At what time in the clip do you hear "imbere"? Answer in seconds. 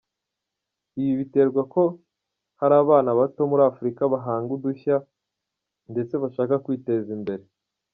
7.19-7.43